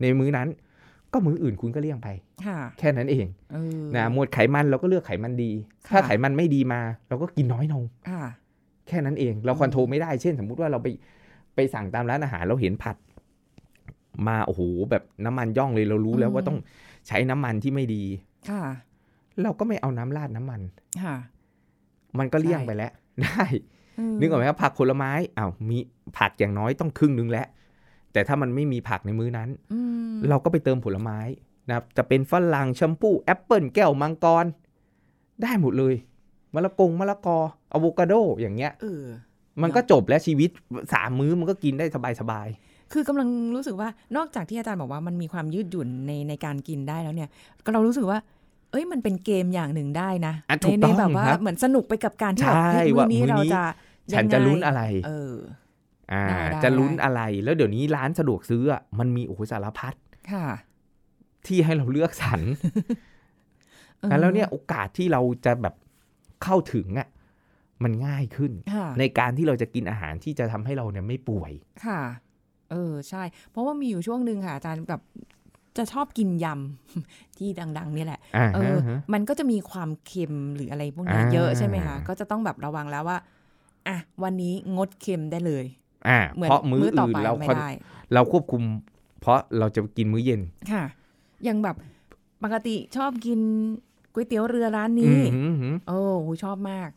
[0.00, 0.48] ในมื้อนั้น
[1.12, 2.08] ก็มื้ออื่นคุณก็เลี่ยงไป
[2.46, 5.50] ค่ะแค่นั้นเองเออนะหมวดไขมันเราก็เลือกไขมันดี
[5.88, 8.22] ค่ะถ้าไขมันไม่ดีมา เราก็กินน้อยลงค่ะ
[8.88, 10.88] แค่นั้นเอง เราคอนโทรลไม่ได้ เช่น สมมุติว่าเราไป
[11.54, 12.96] ไปสั่งตามร้านอาหารเราเห็นผัด
[14.28, 16.58] มาโอ้โหแบบน้ำมันย่องเลยเรารู้แล้วอืมว่าต้อง
[17.08, 18.02] ใช้น้ำมันที่ไม่ดี
[18.50, 18.62] ค่ะ
[19.42, 20.60] เราก็ไม่เอาน้ำราดน้ำมัน
[21.02, 21.16] ค่ะ
[22.18, 22.92] มันก็เลี่ยงใช่ไปแล้ว
[23.22, 23.44] ได้
[24.20, 25.78] นึกออกไหมครับผักผลไม้อ้าวมี
[26.18, 27.46] ผักอย่างน้อยต้องครึ่งนึงแล้ว
[28.12, 29.80] แต่ถ้ามันไม่มีผักในมื้อนั้นอื
[30.12, 31.18] มเราก็ไปเติมผลไม้
[31.68, 34.44] นะครับ จะเป็นฝรั่งแชมพูแอปเปิลแก้วมังกร
[35.42, 35.94] ได้หมดเลย
[36.54, 37.38] มะละกงมะละกอ
[37.72, 39.02] อะโวคาโดอย่างเงี้ยเออ
[39.62, 40.50] มันก็จบแล้วชีวิต
[40.94, 41.86] สามมื้อมันก็กินได้
[42.20, 42.48] สบาย
[42.92, 47.28] คือกำลังรู้สึกว่านอกจากที่อาจารย์บอกว่ามันมีความยืดหยุ่นในในการกินได้แล้วเนี่ย
[47.64, 48.18] ก็เรารู้สึกว่า
[48.70, 55.34] เอ้ยมันเป็นเกมอย่างหนึ่งได้นะอะในถูกในต้องแบบว่าครับเหมือนสนุกไปกับการที่แบบใช่เฮ้ยมื้ว่าอนี้มื้อเรานี้จะๆฉันจะยังไงลุ้นอะไร เออ
[56.12, 59.94] อ่าได้ได้จะลุ้นอะไรแล้วเดี๋ยวนี้ร้านสะดวกซื้ออะมันมีโอ้โหสารพัด
[60.32, 60.46] ค่ะ
[61.46, 62.40] ที่ให้เราเลือกสรร
[64.02, 65.74] ออแล้วเนี่ยโอกาสที่เราจะแบบ
[66.44, 67.08] เข้าถึงอะ
[67.82, 71.52] มันง่ายขึ้นค่ะในการที่เราจะกินอาหารที่จะทำให้เราเนี่ยไม่ป่วย
[71.86, 72.00] ค่ะ
[72.70, 75.02] เออใช่ เพราะว่ามีอยู่ช่วงหนึ่งค่ะอาจารย์แบบ
[75.78, 83.18] จะชอบกินยำที่ดัง ๆ นี่แหละอ่าเออฮะมันก็จะมีความเค็มหรืออะไรพวกนี้อ่าเยอะใช่ไหมคะ ก็จะต้องแบบระวังแล้วว่า
[83.88, 85.64] อะ วันนี้งดเค็มได้เลย
[86.08, 87.70] อ่าเหมือนเพราะมื้อมื้อต่ออื่นไปเราไม่คอนได้
[88.14, 88.62] เราควบคุม
[89.20, 90.40] เพราะเราจะกินมื้อเย็น
[90.72, 90.84] ค่ะ
[91.48, 91.76] ยังแบบ
[92.42, 93.40] ปกติชอบกิน
[94.12, 96.90] ก๋วยเตี๋ยวเรือร้านอืนี้มหืมหืมโอ้โหชอบมาก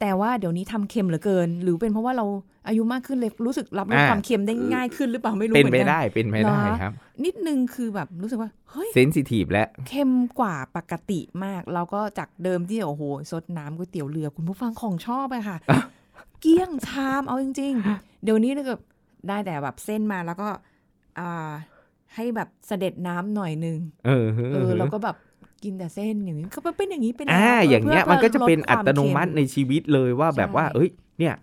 [0.00, 2.26] แต่ว่าเดี๋ยวนี้ทำเค็มเหลือเกิน หรือเป็นเพราะว่าเรา
[2.68, 6.92] อายุมากขึ้นเลยรู้สึกรับรสอ่าความเค็มได้ง่ายขึ้นหรือเปล่าไม่รู้เป็นเหมืไปอนกันได้เป็นไปได้เหรอครับ
[7.24, 15.58] นิดนึงคือแบบรู้สึกว่าเฮ้ยเซนซิทีฟและเค็มกว่าปกติมาก เราก็จากเดิมที่โอ้โหซดน้ำก๋วยเตี๋ยวเรือคุณผู้ฟังของชอบอะค่ะ
[16.40, 18.82] เกลี้ยงชามเอาจริง ๆ เดี๋ยวนี้เลยแบบ
[19.28, 20.48] ได้แต่แบบเส้นมาแล้วก็
[21.18, 21.52] อ่า
[22.14, 25.16] ให้แบบเสด็จน้ำหน่อยนึง เออเออแล้วก็แบบ
[25.64, 31.34] กินแต่เส้นอย่างนี้ก็เป็นอย่างนี้เป็นอ่าแล้วอย่างเงี้ยพื่มันก็จะเป็นลดคอัวามตโนมัติเค็ในชีวิตเลยว่าแบบว่าใช่เอ้ย เนี่ย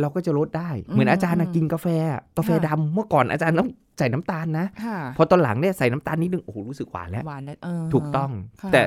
[0.00, 8.30] เราก็จะลดได้ เหมือนอืมอาจารย์น่ะอืมกินกาแฟอะกาแฟค่ะดำเมื่อก่อนอาจารย์ต้องใส่น้ำตาลนะค่ะพอตอนหลังเนี่ยใส่น้ำตาลนิดนึงโอ้โหรู้สึกหวานแล้วหวานแล้วเออถูกต้อง
[8.62, 8.80] ค่ะแต่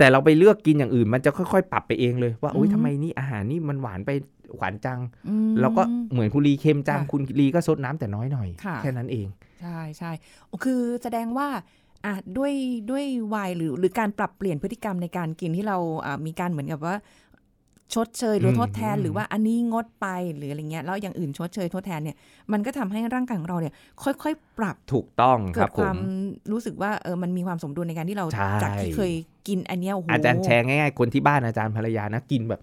[0.00, 4.10] แต่เราไปเลือกกินอย่างอื่น มันจะค่อยๆ ปรับไปเองเลยว่าโอ๊ยอืมทำไมนี่อาหารนี่มันหวานไป
[4.56, 5.82] หวานจังอืมแล้วก็
[6.12, 9.26] เหมือนคุณลีเค็มจังค่ะคุณลีก็ซดน้ำแต่น้อยหน่อยค่ะแค่นั้นเอง
[9.60, 10.10] ใช่ใช่
[10.48, 11.48] โอ้คือแสดงว่า
[12.04, 12.52] อะด้วย
[12.90, 16.96] ด้วยวัยหรือหรือการปรับเปลี่ยนพฤติกรรมในการกินที่เราอะมีการเหมือนกับว่า
[17.94, 22.16] ชดเชยหรือมทดแทนอืมหรือว่าอันนี้งดไปหรืออะไรเงี้ยแล้วอย่างอื่นชดเชยทดแทนเนี่ย
[22.52, 25.98] มันก็ทำให้ร่างกายของเราเนี่ยค่อยๆ ปรับถูกต้องคเกิรัดบคผวามม
[26.52, 29.12] รู้สึกว่าเออมันมีความสมดุลในการที่เราใช่จากที่เคย
[29.48, 32.60] กินอันเนี้ยโอ้โหอาจารย์แชร์ง่ายๆคนที่บ้านอาจารย์ภรรยานะกินแบบ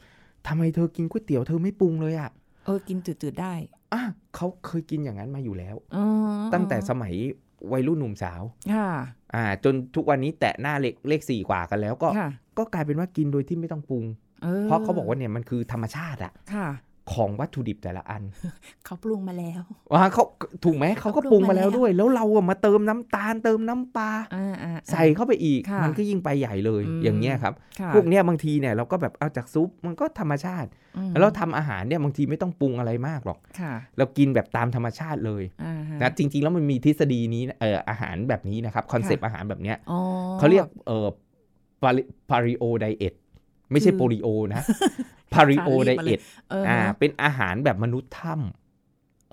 [0.47, 2.29] ทำไมเธอกินก๋วยเตี๋ยวเธอไม่ปรุงเลยอะ
[2.65, 3.53] เออกินจืดๆได้
[3.93, 4.01] อะ
[4.35, 6.05] เขาเคยกินอย่างนั้นมาอยู่แล้วอ๋อ
[6.53, 7.13] ตั้งแต่สมัย
[7.71, 8.41] วัยรุ่นหนุ่มสาว
[8.73, 8.89] ค่ะ
[9.33, 14.26] อ่า จนทุกวันนี้แตะหน้าเลขเลขสี่กว่ากันแล้วก็ค่ะก็กลายเป็นว่ากินโดยที่ไม่ต้องปรุงเออ
[14.63, 16.67] เพราะเขาบอกว่าเนี่ยมันคือธรรมชาติอะค่ะ
[17.15, 18.23] ของวัตถุดิบแต่ละอัน
[18.85, 19.61] เขาปรุงมาแล้ว
[19.93, 20.23] ว่าเขา
[20.63, 39.99] ถูกไหมเขาก็เขาปปรุงมาแล้วแล้วด้วย แล้วเราอะมาเติมน้ำตาลเติมน้ำปลาอ่าอ่าใส่เข้าไปอีกค่ะมันก็ยิ่งไปใหญ่เลยอืมอย่างเงี้ยครับค่ะพวกเนี้ยบางทีเนี่ยเราก็แบบเอาจากซุปมันก็ธรรมชาติอืมแล้วเราทำอาหารเนี่ยบางทีไม่ต้องปรุงอะไรมากหรอกค่ะเรากินแบบตามธรรมชาติเลยอ่าฮะนะจริง ๆ แล้วมันมีทฤษฎีนี้นะเอออาหารแบบนี้นะครับคอนเซปต์ค่ะอาหารแบบเนี้ยอ๋อ
[40.39, 41.07] เขาเรียกเอ่อ
[42.29, 43.13] พาริโอไดเอท
[43.71, 44.61] ไม่ใช่คือโปลิโอนะ
[45.33, 48.33] พาริโอค่ะรีไดบมาเอเลยทเอออ่าฮะเป็นอาหารแบบมนุษย์ถ้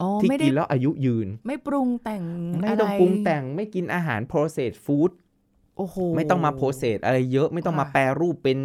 [0.00, 2.22] อ๋อำที่ไม่ได้กินแล้วอายุยืน ไม่ปรุงแต่ง
[2.62, 5.10] ไม่ต้องะปรุงแต่งไม่กินอาหาร processed food
[5.76, 8.58] โอ้โหไม่ต้องมา process อะไรเยอะไม่ต้องมาค่ะแปรรูปเป็น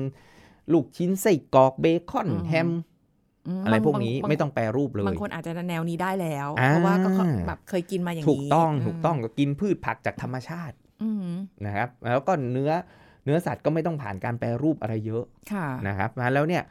[0.74, 7.10] ลูกชิ้นไส้กรอกเบคอนอืมแฮมมอะไรบางพวกนี้บางไม่ต้องแปรรูปเลย บางคนอาจจะแนวนี้ได้แล้วอ่าเพราะว่าก็
[7.48, 11.30] แบบเคยกินมาอย่างนี้ ถูกต้องมถูกต้องก็กินพืชผักจากธรรมชาติอืม
[11.66, 16.64] นะครับ แล้วก็เนื้อเนื้อสัตว์ก็ไม่ต้องผ่านการแปรรูปอะไรเยอะค่ะนะครับแล้วเนี่ย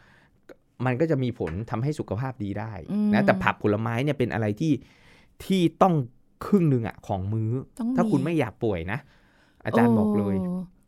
[0.87, 4.73] มันก็จะมีผลทำให้สุขภาพดีได้อืมนะแต่ผักผลไม้เนี่ยเป็นอะไรที่
[5.45, 5.95] ที่ต้อง
[6.47, 8.99] ครึ่งหนึ่งอะของมื้อต้องถ้าคุณมีไม่อยากป่วยนะ
[9.65, 10.37] อาจารย์บอกเลย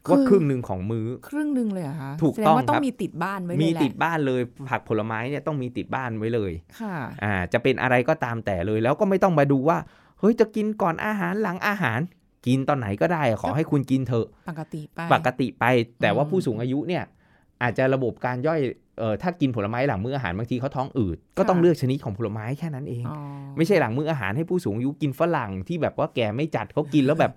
[0.05, 9.79] โว่าอครึ่งหนึ่งของมื้อ ครึ่งหนึ่งเลยเหรอคะถูกแสดต้องว่าต้อครังบมีติดบ้านไว้เลยมีแหละติดบ้านเลย ผักผลไม้เนี่ยต้องมีติดบ้านไว้เลยค่ะอ่าจะเป็นอะไรก็ตามแต่เลย แล้วก็ไม่ต้องมาดูว่า
[10.19, 12.01] เฮ้ยจะกินก่อนอาหารหลังอาหาร
[12.46, 15.64] กินตอนไหนก็ได้ขอให้คุณกินเถอะ ปกติไปปกติไป
[16.00, 17.05] แต่ว่าอืมผู้สูงอายุเนี่ย
[17.62, 18.61] อาจจะระบบการย่อย
[18.98, 23.18] เออถ้ากินผลไม้หลังมื้ออาหารบางทีเขาท้องอืดก็ต้องเลือกชนิดของผลไม้แค่นั้นเองอ๋อ
[23.57, 27.33] ไม่ใช่หลังมื้ออาหารให้ผู้สูงอายุกินฝรั่งที่แบบว่าแก่ไม่จัดเขากินแล้วแบบ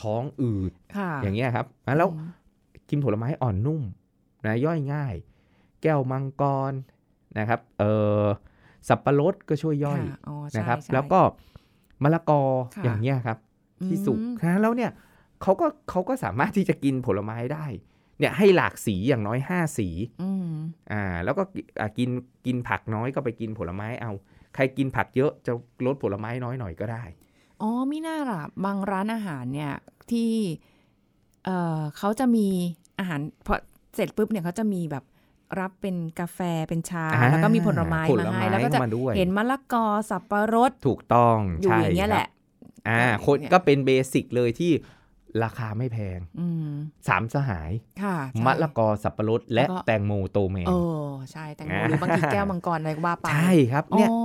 [0.00, 2.30] ท้องอืดค่ะอย่างเงี้ยครับอะแล้วอืม
[2.90, 3.82] กินผลไม้อ่อนนุ่ม
[4.46, 5.14] นะย่อยง่าย
[5.82, 6.72] แก้วมังกร
[7.38, 7.84] นะครับเอ
[8.22, 8.24] อ
[8.88, 11.20] สับปะรดก็ช่วยย่อยค่ะอ๋อใช่นะครับใช่แล้วก็
[12.02, 12.42] มะละกอ
[12.76, 13.38] ค่ะอย่างเงี้ยครับ
[13.88, 14.90] ที่สุกอืมนะแล้วเนี่ย
[15.42, 17.66] เขาก็เขาก็สามารถที่จะกินผลไม้ได้
[18.18, 19.88] เนี่ยให้หลากสีอย่างน้อย5สี
[20.22, 20.54] อืม
[20.92, 22.10] อ่าแล้วก็กิอ่ากิน
[22.46, 24.12] กินผักน้อยก็ไปกินผลไม้เอา
[24.54, 25.52] ใครกินผักเยอะจะ
[25.86, 27.04] ลดผลไม้น้อยหน่อยก็ได้
[27.62, 29.72] อ๋อมิน่าล่ะบางร้านอาหารเนี่ย
[30.10, 30.32] ที่
[31.44, 32.46] เอ่อเขาจะมี
[32.98, 33.54] อาหารพอ
[33.94, 35.04] เสร็จปุ๊บเนี่ยเขาจะมีแบบ
[35.60, 42.28] รับเป็นกาแฟเป็นชาอ่าแล้วก็มีผลไม้ผลไม้มาให้แล้วก็จะมาด้วยเห็นมะละกอสับปะรดถูกต้องอยู่ใช่อย่างเงี้ยครับแหละ
[42.88, 44.72] อ่าอย่างเงี้ยก็เป็น basic เลยที่
[45.44, 46.70] ราคาไม่แพงอืม
[47.08, 50.72] สามสหายค่ะใช่มะละกอสับปะรดและแล้วก็แตงโมแตงโมเอ
[51.06, 54.16] อใช่แตงโมอ่าหรือบางทีแก้วมังกรอะไรก็ว่าไป ใช่ครับเนี่ยอ๋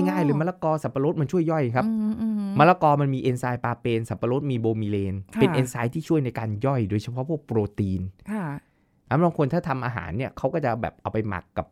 [0.08, 8.00] ง่ายๆเลยมะละกอสับปะรดมันช่วยย่อยครับอืมอืมมะละกอมันมีเอนไซม์ปาเปน สับปะรดมีโบรมีเลนค่ะเป็นเอนไซม์ที่ช่วยในการย่อยโดยเฉพาะพวกโปรตีน
[8.30, 8.44] ค่ะ
[9.08, 11.66] อะบางคนถ้าทำอาหารเนี่ยเขาก็จะแบบเอาไปหมักกับ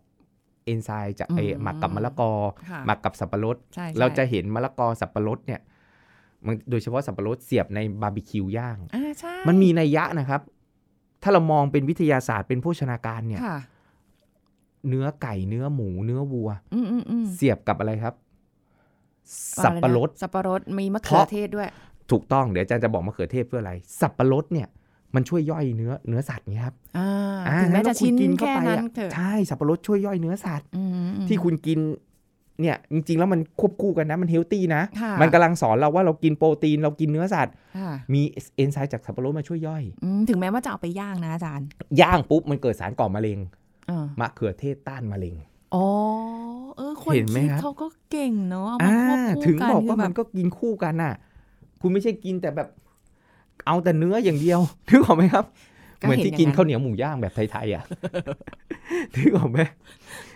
[0.64, 2.32] เอนไซม์จากไออืมหมักกับมะละกอ
[2.70, 5.73] ค่ะหมักกับสับปะรดใช่ใช่เราจะเห็นมะละกอสับปะรดเนี่ยมัน
[6.70, 10.40] โดยเฉพาะสับปะรดเสียบในบาร์บีคิวย่างอ่าใช่มันมีนัยยะนะครับ
[11.22, 13.58] ถ้าเรามองเป็นวิทยาศาสตร์เป็นโภชนาการเนี่ยค่ะ
[14.88, 18.14] เนื้อไก่เนื้อหมูเนื้อวัวอืมอืมอืมเสียบกับอะไรครับ
[19.64, 21.68] สับปะรดสับปะรดมีมะเพเขือราะเทศด้วย
[22.10, 24.68] ถูกต้องเดี๋ยวอาจารย์จะบอกมะเขือเทศเพื่ออะไร สับปะรดเนี่ย
[25.14, 27.08] มันช่วยย่อยเนื้อเนื้อสัตว์ไงครับอ่า
[27.48, 31.78] อ่าถึงแม้แล้จะวคุณชิ้นกินเข้าแค่ไปนั้นอะเถอะใช่สับปะรดช่วยย่อยเนื้อสัตว์อืมอืมที่คุณกิน
[32.60, 38.22] เนี่ยจริงๆแล้วมันควบคู่กันนะมันเฮลตี้นะค่ะมันกำลังสอนเราว่าเรากินโปรตีนเรากินเนื้อสัตว์ค่ะมี
[38.56, 41.66] เอนไซม์จากสับปะรดมาช่วยย่อยอืมถึงแม้ว่าจะเอาไปย่างนะอาจารย์
[42.00, 43.38] ย่างปุ๊บมันเกิดสารก่อมะเร็ง
[43.90, 45.36] อ่ามะเขือเทศต้านมะเร็ง
[45.74, 45.86] อ๋อ
[46.76, 51.14] เออคนเห็นไหมคิดครับเขาก็เก่งเนาะเอามาอ่าควบคู่ถึงกันบอกว่าคืมันแบบก็กินคู่กันน่ะ
[51.80, 52.68] คุณไม่ใช่กินแต่แบบ
[53.66, 55.44] เอาแต่เนื้ออย่างเดียวนึกออกไหมครับ
[56.04, 57.84] เหมือนที่กินข้าวเหนียวหมูย่างแบบไทยๆอะ
[59.14, 59.58] นึกออกไหม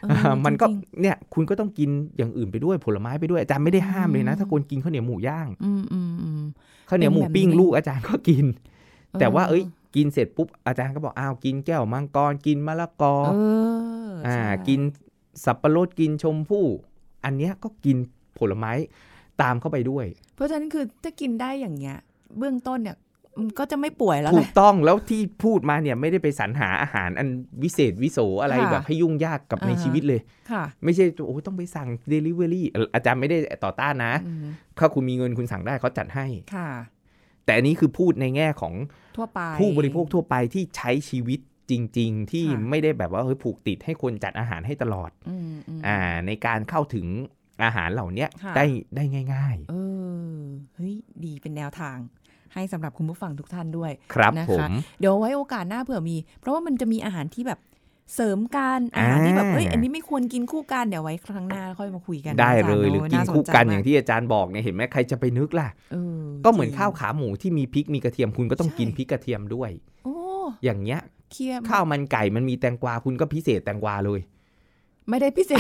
[0.03, 6.45] เอออ่ามันก็จริงเนี่ยคุณก็ต้องกินอย่างอื่นไปด้วยผลไม้ไปด้วยอาจารย์ไม่ได้ห้ามเลยนะอืมถ้าคนกินข้าวเหนียวหมูย่างๆอืมอืมอืม
[6.89, 8.45] ข้าวเหนียวหมูเป็นแบบปิ้งนี้ลูกอาจารย์ก็กิน
[9.21, 9.65] แต่ว่าเออเอ้ย
[9.97, 13.37] กินเสร็จปุ๊บอาจารย์ก็บอกอ้าวกินแก้วมังกรกินมะละกอเอ
[14.09, 14.81] ออ่าใช่กิน
[15.45, 16.67] สับปะรดกินชมพู่
[17.25, 17.97] อันเนี้ยก็กิน
[18.39, 18.73] ผลไม้
[19.43, 21.97] ตามเข้าไปด้วย เพราะฉะนั้นคือถ้ากินได้อย่างเงี้ย
[22.39, 22.97] เบื้องต้นเนี่ย
[23.39, 27.29] มันก็จะไม่ป่วยแล้วถูแหกละต้องแล้วที่พูดมาเนี่ยไม่ได้ไปสรรหาอาหารอัน
[27.63, 30.21] วิเศษวิโสอะไรค่ะแบบให้ยุ่งยากกับในอ่าฮะชีวิตเลย
[30.51, 34.47] ค่ะไม่ใช่โอ้ต้องไปสั่ง Delivery เอ่ออาจารย์ไม่ได้ต่อต้านนะอืม
[34.79, 36.69] ถ้าคุณมีเงินคุณสั่งได้เขาจัดให้ค่ะ
[37.45, 38.75] แต่อันนี้คือพูดในแง่ของ
[39.17, 47.07] ทั่วไปผู้บริโภคทั่วไปที่ใช้ชีวิตจริง ๆ ที่ค่ะไม่ได้แบบว่าเฮ้ยผูกติดให้คนจัดอาหารให้ตลอดอืมอืมอ่า ในการเข้าถึง
[47.65, 49.75] อาหารเหล่าเนี้ยค่ะได้ได้ง่ายเอ
[50.33, 50.37] อ
[50.75, 51.97] เฮ้ยดีเป็นแนวทาง
[52.55, 57.61] ให้สำหรับคุณผู้ฟังทุกท่านด้วยๆครับนะคะผมเดี๋ยวไว้โอกาสหน้าเผื่อมี เพราะว่ามันจะมีอาหารที่แบบ
[58.15, 69.71] เสริมกันอาหารที่แบบอ่าเอ้ยอันนี้ไม่ควรกินคู่กันเดี๋ยวไว้ครั้งหน้าค่อยมาคุยกัน ได้นะาจาเลยหรือกินสคู่ใจกันมอย่างที่อาจารย์บอกเนี่ยเห็นไหมใครจะไปนึกล่ะเออก็เหมือนจริงข้าวขาหมูที่มีพริกมีกระเทียมคุณก็ต้องใช่กินพริกกระเทียมด้วย
[70.05, 70.15] โอ้
[70.65, 71.01] อย่างเงี้ย
[71.33, 74.21] เคียมข้าวมันไก่มันมีแตงกวาคุณก็พิเศษแตงกวาเลย
[75.09, 75.59] ไม่ได้พิเศษ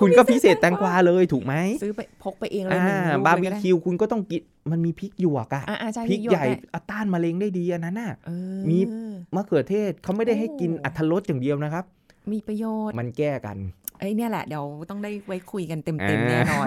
[0.00, 8.78] คุณก็พิเศษแตงกวาเลยถูกไหมซื้อไปพกไปเองเลยอ่าหนึ่งลูกบาร์เลยบีก็ได้คิวคุณก็ต้องกินมันมีพริกหยวกอะอ่าอ่าใช่พริกหยวใหญ่ได้อะต้านมะเร็งได้ดีอันนั้นน่ะเออมี
[9.34, 11.84] มะเขือเทศเขาไม่ได้ให้กินโอ้อัตรสอย่างเดียวนะครับ
[12.32, 13.56] มีประโยชน์มันแก้กัน
[14.00, 16.66] ไอ้เนี่ยแหละเดี๋ยวต้องได้ไว้คุยกันเต็มอ่าๆแน่นอน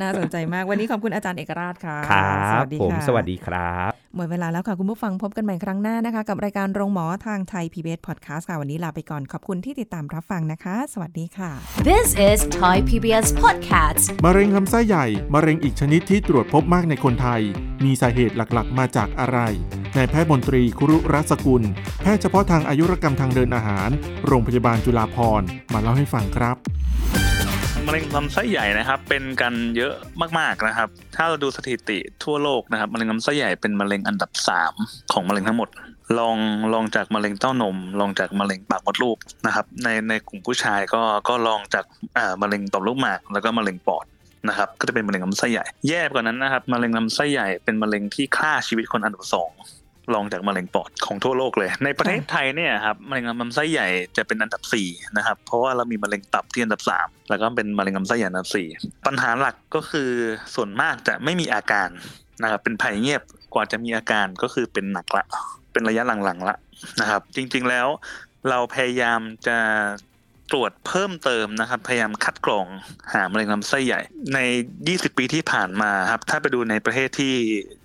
[0.00, 11.50] น่าสนใจมากวันนี้ขอบคุณอาจารย์เอกราชค่ะครัสบวัสดีผมค่ะสวัสดีครับหมดเวลาแล้วค่ะ คุณผู้ฟังพบกันใหม่ครั้งหน้านะคะ กับรายการโรงหมอทางไทย PBS Podcast ค่ะ วันนี้ลาไปก่อนขอบคุณที่ติดตามรับฟังนะคะ สวัสดีค่ะ
[11.88, 14.04] This is Thai PBS Podcast.
[14.24, 17.40] มะเร็งลำไส้ใหญ่ มะเร็งอีกชนิดที่ตรวจพบมากในคนไทย
[17.84, 19.38] มีสาเหตุหลักๆ มาจากอะไร
[19.96, 21.62] นายแพทย์มนตรีคุรุรัศกุล
[22.02, 23.90] แพทย์เฉพาะทางอายุรกรรมทางเดินอาหาร
[24.26, 26.45] โรงพยาบาลจุฬาภรณ์มาเล่าให้ฟังครับ
[27.86, 29.94] มะเร็งลำไส้ใหญ่นะครับ เป็นกันเยอะ
[30.38, 34.72] มากๆนะครับ ถ้าเราดูสถิติทั่วโลกนะครับมะเร็งลำไส้ใหญ่เป็นมะเร็งอันดับสาม
[35.12, 35.68] ของมะเร็งทั้งหมด
[36.18, 36.36] ลอง
[36.74, 41.84] ลองจากมะเร็งเต้านมลองจากมะเร็งปากมดลูกนะครับในในกลุ่มผู้ชายก็ก็ลองจาก
[42.18, 44.06] อ่ามะเร็งต่อมลูกหมากแล้วก็มะเร็งปอด
[44.48, 49.50] นะครับก็จะเป็นมะเร็งลำไส้ใหญ่ แย่กว่านั้นนะครับมะเร็งลำไส้ใหญ่เป็นมะเร็งที่ฆ่าชีวิตคนอันดับสอง
[50.14, 60.10] รองจากมะเร็งปอดของทั่วโลกเลย ในประเทศไทยเนี่ยครับมะเร็งลำไส้ใหญ่จะเป็นอันดับ4นะครับเพราะว่าเรามีมะเร็งตับที่อันดับ 3 แล้วก็เป็นมะเร็งลำไส้ใหญ่อันดับ 4 ปัญหาหลักก็คือ
[60.54, 61.88] ส่วนมากจะไม่มีอาการ
[62.42, 63.22] นะครับเป็นภัยเงียบ
[63.54, 65.24] กว่าจะมีอาการก็คือเป็นหนักละ
[65.72, 66.56] เป็นระยะหลังๆละ
[67.00, 67.86] นะครับ จริงๆแล้ว
[68.48, 69.58] เราพยายามจะ
[70.52, 72.66] ตรวจเพิ่มเติมนะครับ พยายามคัดกรอง
[73.12, 74.00] หามะเร็งลำไส้ใหญ่
[74.34, 74.38] ใน
[74.78, 77.34] 20 ปีที่ผ่านมาครับ ถ้าไปดูในประเทศที่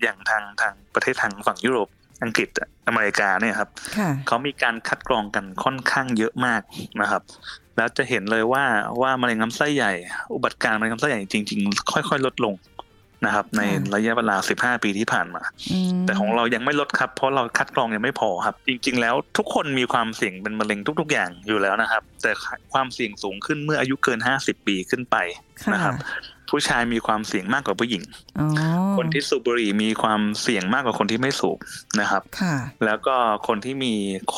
[0.01, 1.89] อย่างทางทางประเทศทางฝั่งยุโรป
[2.23, 6.61] อังกฤษอะอเมริกาเนี่ยครับค่ะเขามีการคัดกรองกันค่อนข้างเยอะมาก
[7.01, 7.21] นะครับ
[7.77, 8.63] แล้วจะเห็นเลยว่า
[9.01, 9.93] ว่ามะเร็งลำไส้ใหญ่
[10.33, 12.53] อุบัติการณ์มะเร็งลำไส้ใหญ่จริง ๆ ค่อย ๆ ลดลง
[13.25, 22.31] นะครับ ในค่ะระยะเวลา 15 ปีที่ผ่านมาอืมแต่ของเรายังไม่ลดครับ เพราะเราคัดกรองยังไม่พอครับ จริง ๆ แล้วทุกคนมีความเสี่ยงเป็นมะเร็งทุก ๆ อย่างอยู่แล้วนะครับ แต่
[22.73, 25.15] ความเสี่ยงสูงขึ้นเมื่ออายุเกิน 50 ปีขึ้นไป
[25.63, 25.95] ค่ะนะครับ
[26.51, 28.03] ผู้ชายมีความเสี่ยงมากกว่าผู้หญิง
[28.39, 28.47] อ๋อ
[28.97, 31.57] คนที่สูบบุหรี่มีความเสี่ยงมากกว่าคนที่ไม่สูบ
[31.99, 33.15] นะครับค่ะแล้วก็
[33.47, 33.93] คนที่มี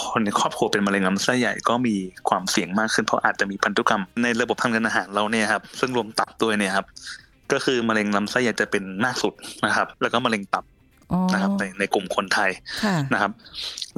[0.09, 1.95] คนในครอบครัวเป็นมะเร็งลำไส้ใหญ่ก็มี
[2.29, 6.85] ความเสี่ยงมากขึ้นเพราะอาจจะมีพันธุกรรมในระบบทางเดินอาหารเราเนี่ยครับซึ่งรวมตับด้วยเนี่ยครับ
[7.51, 9.33] ก็คือมะเร็งลำไส้ใหญ่จะเป็นมากสุด
[9.65, 10.72] นะครับ แล้วก็มะเร็งตับอ๋อ
[11.33, 12.51] นะครับในในกลุ่มคนไทย
[12.83, 13.31] ค่ะนะครับ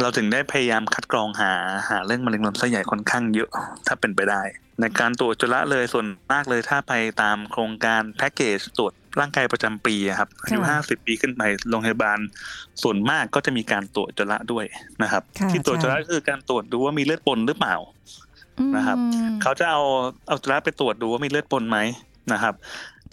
[0.01, 1.51] เราถึงได้พยายามคัดกรองหา
[1.89, 3.49] หาเรื่องมะเร็งลำไส้ใหญ่ค่อนข้างเยอะ
[3.87, 4.41] ถ้าเป็นไปได้
[4.79, 12.19] ในการตรวจอุจจาระเลยส่วนมากเลยถ้าไปตามโครงการแพ็กเกจตรวจร่างกายประจำปีอะครับอายุค่ะห้าสิบปีขึ้นไปโรงพยาบาล
[12.83, 14.65] ส่วนมากก็จะมีการตรวจอุจจาระด้วย
[15.03, 17.75] นะครับค่ะที่ตรวจอุจจาระใช่ก็คือการตรวจดูว่ามีเลือดปนหรือเปล่า
[18.75, 19.81] นะครับอืมเขาจะเอา
[20.27, 21.79] เอาอุจจาระไปตรวจดูว่ามีเลือดปนไหม
[22.33, 22.53] นะครับ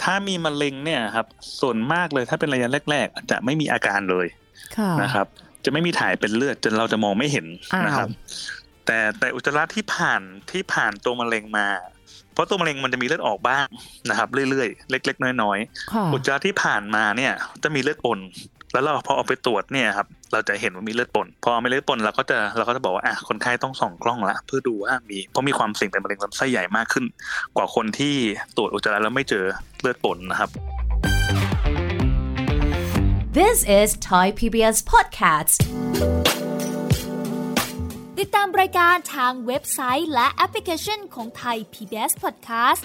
[0.02, 1.26] ถ้ามีมะเร็งเนี่ยครับ
[1.60, 4.26] ส่วนมากเลยถ้าเป็นระยะแรก ๆ จะไม่มีอาการเลย
[4.76, 5.26] ค่ะนะครับ
[5.64, 8.08] จะไม่มีถ่ายเป็นเลือดจนเราจะมองไม่เห็นอ้าวนะครับ
[8.86, 10.20] แต่แต่อุจจาระที่ผ่าน
[10.52, 11.68] ที่ผ่านตัวมะเร็งมา
[12.32, 13.66] เพราะตัวมะเร็งมันจะมีเลือดออกบ้าง
[14.10, 18.18] นะครับ เรื่อยๆเล็ก ๆ น้อยๆค่ะอุจจาระที่ผ่านมาเนี่ย จะมีเลือดปน
[18.72, 27.04] แล้วเราพอเอาไปตรวจเนี่ยครับ เราจะเห็นว่ามีเลือดปนพอมีเลือดปนเราก็จะเราก็จะบอกว่าอะคนไข้ต้องส่องกล้องละเพื่อดูว่ามีเพราะมีความเสี่ยงเป็นมะเร็งลำไส้ใหญ่มากขึ้น
[27.56, 28.14] กว่าคนที่
[28.56, 29.44] ตรวจอุจจาระแล้วไม่เจอ
[29.80, 30.50] เลือดปนนะครับ
[33.38, 35.58] This is Thai PBS Podcast.
[38.18, 42.84] ติดตามรายการทางเว็บไซต์และแอปพลิเคชันของไทย PBS Podcast